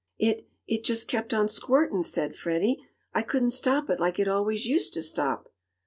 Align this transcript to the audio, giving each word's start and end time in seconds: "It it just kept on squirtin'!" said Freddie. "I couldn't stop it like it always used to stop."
"It 0.17 0.49
it 0.65 0.83
just 0.83 1.07
kept 1.07 1.31
on 1.31 1.45
squirtin'!" 1.45 2.03
said 2.03 2.33
Freddie. 2.33 2.77
"I 3.13 3.21
couldn't 3.21 3.51
stop 3.51 3.87
it 3.87 3.99
like 3.99 4.17
it 4.17 4.27
always 4.27 4.65
used 4.65 4.95
to 4.95 5.03
stop." 5.03 5.53